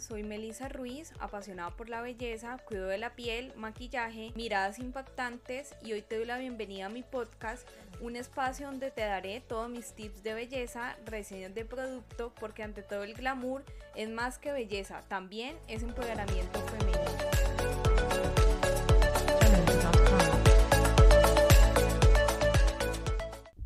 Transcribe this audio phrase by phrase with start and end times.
[0.00, 5.92] Soy Melissa Ruiz, apasionada por la belleza, cuido de la piel, maquillaje, miradas impactantes y
[5.92, 7.66] hoy te doy la bienvenida a mi podcast,
[8.00, 12.82] un espacio donde te daré todos mis tips de belleza, reseñas de producto, porque ante
[12.82, 13.64] todo el glamour
[13.94, 17.00] es más que belleza, también es empoderamiento femenino.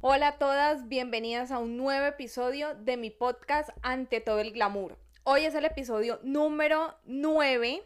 [0.00, 4.96] Hola a todas, bienvenidas a un nuevo episodio de mi podcast Ante todo el glamour.
[5.32, 7.84] Hoy es el episodio número 9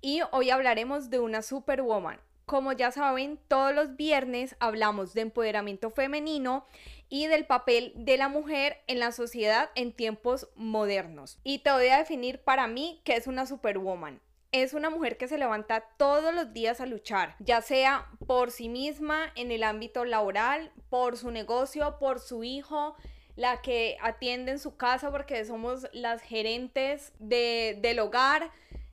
[0.00, 2.18] y hoy hablaremos de una superwoman.
[2.46, 6.66] Como ya saben, todos los viernes hablamos de empoderamiento femenino
[7.08, 11.38] y del papel de la mujer en la sociedad en tiempos modernos.
[11.44, 14.20] Y te voy a definir para mí qué es una superwoman
[14.52, 18.68] es una mujer que se levanta todos los días a luchar, ya sea por sí
[18.68, 22.96] misma en el ámbito laboral, por su negocio, por su hijo,
[23.40, 28.50] la que atiende en su casa porque somos las gerentes del hogar,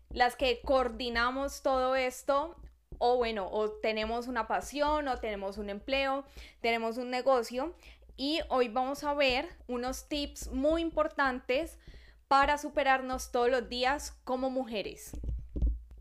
[0.09, 2.56] las que coordinamos todo esto.
[2.98, 6.23] O bueno, o tenemos una pasión, o tenemos un empleo,
[6.62, 7.75] tenemos un negocio.
[8.16, 11.78] Y hoy vamos a ver unos tips muy importantes
[12.30, 15.12] para superarnos todos los días como mujeres.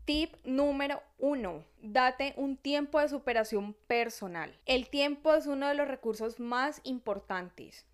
[0.05, 4.57] Tip número uno, date un tiempo de superación personal.
[4.65, 7.85] El tiempo es uno de los recursos más importantes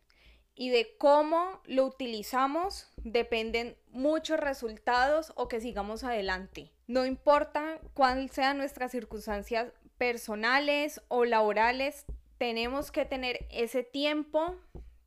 [0.56, 6.72] y de cómo lo utilizamos dependen muchos resultados o que sigamos adelante.
[6.88, 12.06] No importa cuáles sean nuestras circunstancias personales o laborales,
[12.38, 14.56] tenemos que tener ese tiempo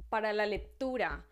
[0.09, 1.25] para la lectura,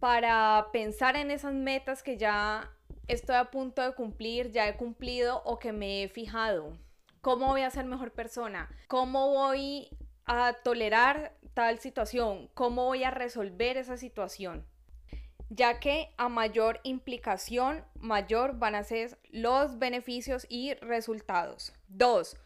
[0.00, 2.70] para pensar en esas metas que ya
[3.06, 6.76] estoy a punto de cumplir, ya he cumplido o que me he fijado.
[7.20, 8.70] ¿Cómo voy a ser mejor persona?
[8.86, 9.88] ¿Cómo voy
[10.28, 12.48] a tolerar tal situación?
[12.54, 14.64] ¿Cómo voy a resolver esa situación?
[15.50, 21.72] Ya que a mayor implicación, mayor van a ser los beneficios y resultados.
[21.88, 22.36] Dos,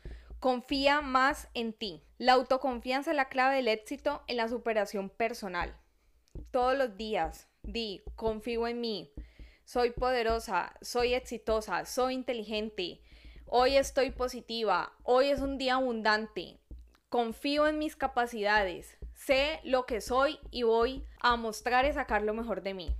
[0.41, 2.03] confía más en ti.
[2.17, 5.77] La autoconfianza es la clave del éxito en la superación personal.
[6.51, 9.13] Todos los días, di, confío en mí
[9.65, 13.01] soy poderosa, soy exitosa, soy inteligente,
[13.47, 16.59] hoy estoy positiva, hoy es un día abundante,
[17.13, 22.33] confío en mis capacidades, sé lo que soy y voy a mostrar y sacar lo
[22.33, 22.97] mejor de mí.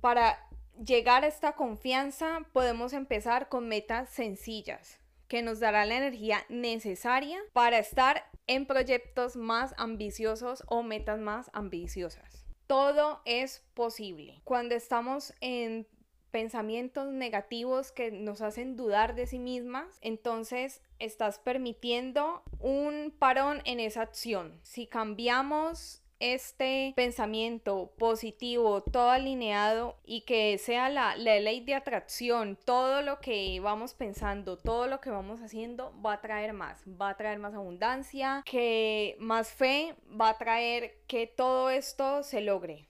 [0.00, 0.48] Para
[0.82, 7.38] llegar a esta confianza podemos empezar con metas sencillas que nos darán la energía necesaria
[7.52, 12.40] para estar en proyectos más ambiciosos o metas más ambiciosas
[12.70, 14.40] todo es posible.
[14.44, 15.88] Cuando estamos en
[16.30, 23.80] pensamientos negativos que nos hacen dudar de sí mismas, entonces estás permitiendo un parón en
[23.80, 24.60] esa acción.
[24.62, 33.00] Si cambiamos este pensamiento positivo, todo alineado y que sea la, ley de atracción, todo
[33.02, 37.16] lo que vamos pensando, todo lo que vamos haciendo va a traer más, va a
[37.16, 42.89] traer más abundancia, que más fe va a traer que todo esto se logre.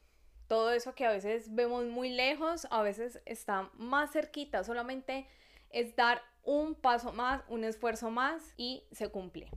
[0.51, 5.29] Todo eso que a veces vemos muy lejos, a veces está más cerquita, solamente
[5.71, 9.49] es dar un paso más, un esfuerzo más y se cumple.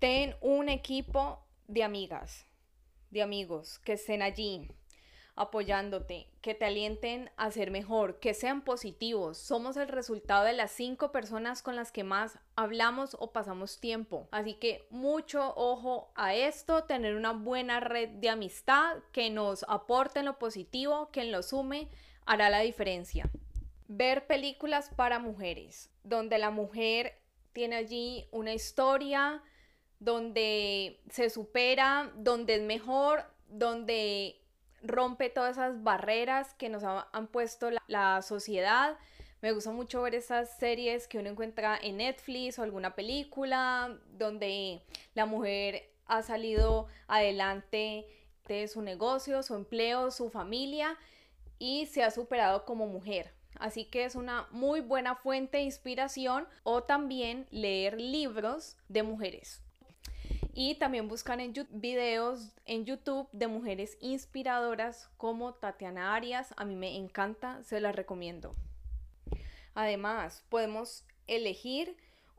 [0.00, 2.46] Ten un equipo de amigas
[3.08, 4.68] de amigos que estén allí
[5.34, 9.38] apoyándote, que te alienten a ser mejor, que sean positivos.
[9.38, 14.28] Somos el resultado de las cinco personas con las que más hablamos o pasamos tiempo.
[14.30, 20.20] Así que mucho ojo a esto, tener una buena red de amistad que nos aporte
[20.20, 21.88] en lo positivo, que en lo sume,
[22.26, 23.30] hará la diferencia.
[23.88, 27.18] Ver películas para mujeres, donde la mujer
[27.52, 29.42] tiene allí una historia,
[29.98, 34.41] donde se supera, donde es mejor, donde
[34.82, 38.96] rompe todas esas barreras que nos han puesto la, sociedad.
[39.40, 44.82] Me gusta mucho ver esas series que uno encuentra en Netflix o alguna película donde
[45.14, 48.06] la mujer ha salido adelante
[48.46, 50.96] de su negocio, su empleo, su familia
[51.58, 53.32] y se ha superado como mujer.
[53.58, 59.62] Así que es una muy buena fuente de inspiración o también leer libros de mujeres.
[60.54, 66.52] Y también buscan en videos en YouTube de mujeres inspiradoras como Tatiana Arias.
[66.56, 68.54] A mí me encanta, se las recomiendo.
[69.74, 71.96] Además, podemos elegir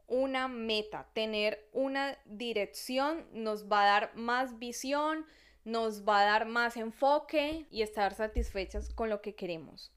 [0.07, 5.25] una meta, tener una dirección nos va a dar más visión,
[5.65, 9.91] nos va a dar más enfoque y estar satisfechas con lo que queremos.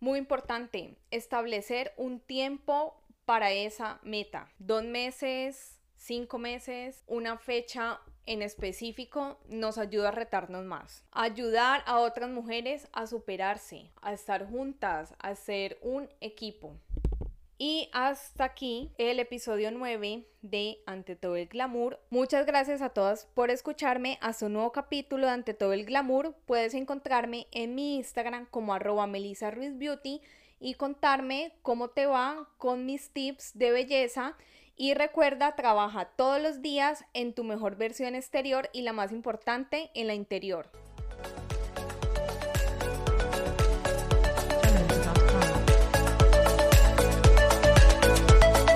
[0.00, 4.48] Muy importante, establecer un tiempo para esa meta.
[4.58, 5.75] Dos meses,
[6.06, 11.04] cinco meses, una fecha en específico nos ayuda a retarnos más.
[11.10, 16.76] Ayudar a otras mujeres a superarse, a estar juntas, a ser un equipo.
[17.58, 21.98] Y hasta aquí el episodio 9 de Ante todo el glamour.
[22.10, 24.18] Muchas gracias a todas por escucharme.
[24.20, 26.36] Hasta un nuevo capítulo de Ante todo el glamour.
[26.44, 30.20] Puedes encontrarme en mi Instagram como arroba Melissa Ruiz Beauty
[30.60, 34.36] y contarme cómo te va con mis tips de belleza.
[34.76, 39.90] Y recuerda, trabaja todos los días en tu mejor versión exterior y la más importante,
[39.94, 40.70] en la interior.